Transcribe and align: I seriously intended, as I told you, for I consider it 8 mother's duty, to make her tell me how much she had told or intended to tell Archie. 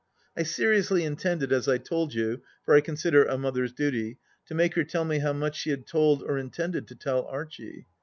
I 0.35 0.41
seriously 0.41 1.03
intended, 1.03 1.53
as 1.53 1.67
I 1.67 1.77
told 1.77 2.15
you, 2.15 2.41
for 2.65 2.73
I 2.73 2.81
consider 2.81 3.21
it 3.21 3.31
8 3.31 3.37
mother's 3.39 3.71
duty, 3.71 4.17
to 4.47 4.55
make 4.55 4.73
her 4.73 4.83
tell 4.83 5.05
me 5.05 5.19
how 5.19 5.31
much 5.33 5.55
she 5.55 5.69
had 5.69 5.85
told 5.85 6.23
or 6.23 6.39
intended 6.39 6.87
to 6.87 6.95
tell 6.95 7.25
Archie. 7.27 7.85